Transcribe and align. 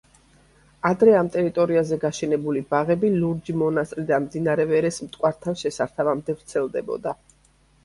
ადრე 0.89 1.11
ამ 1.17 1.27
ტერიტორიაზე 1.35 1.99
გაშენებული 2.03 2.63
ბაღები 2.71 3.13
ლურჯი 3.19 3.57
მონასტრიდან 3.63 4.25
მდინარე 4.27 4.67
ვერეს 4.73 4.99
მტკვართან 5.05 5.63
შესართავამდე 5.65 6.39
ვრცელდებოდა. 6.41 7.17